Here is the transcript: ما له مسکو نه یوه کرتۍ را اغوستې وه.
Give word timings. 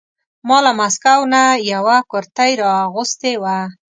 ما 0.47 0.57
له 0.65 0.71
مسکو 0.79 1.19
نه 1.33 1.43
یوه 1.73 1.97
کرتۍ 2.11 2.51
را 2.61 2.71
اغوستې 2.85 3.33
وه. 3.41 3.57